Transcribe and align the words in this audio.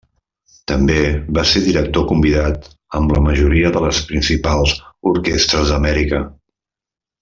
També 0.69 0.95
va 1.37 1.43
ser 1.49 1.61
director 1.65 2.07
convidat 2.13 2.67
amb 3.01 3.15
la 3.17 3.23
majoria 3.29 3.73
de 3.77 3.85
les 3.87 4.03
principals 4.11 4.77
orquestres 5.15 5.75
d'Amèrica. 5.75 6.29